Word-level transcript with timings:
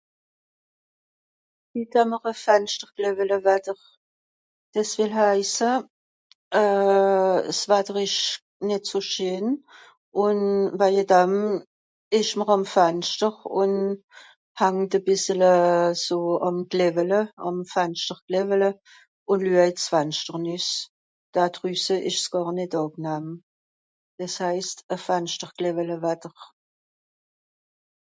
hit 1.75 1.93
hàmm'r 1.97 2.25
e 2.29 2.31
fanschtergläwele 2.45 3.37
watter 3.47 3.75
des 4.75 4.89
will 4.99 5.11
haisse 5.19 5.71
euh 6.61 7.37
's 7.55 7.59
watter 7.73 7.95
esch 8.05 8.21
net 8.69 8.83
so 8.91 8.99
scheen 9.11 9.45
ùn 10.23 10.39
waije 10.81 11.03
dam 11.11 11.31
esch 12.19 12.33
mr 12.41 12.49
àm 12.55 12.63
fanschter 12.75 13.35
ùn 13.61 13.73
hangt 14.61 14.91
e 14.99 15.03
bìssele 15.09 15.53
euh 15.57 15.95
so 16.05 16.17
àm 16.47 16.57
gläwele 16.71 17.21
àm 17.49 17.57
fanschtergläwele 17.73 18.69
ùn 19.31 19.39
lüejt 19.47 19.77
's 19.81 19.87
fanschter 19.93 20.37
nüss 20.47 20.67
da 21.33 21.43
drüsse 21.55 21.95
esch's 22.09 22.27
gàr 22.33 22.47
net 22.57 22.73
àgnahm 22.81 23.27
des 24.17 24.33
haisst 24.43 24.77
e 24.95 24.97
fanschtergläwele 25.05 25.95
watter 26.07 26.35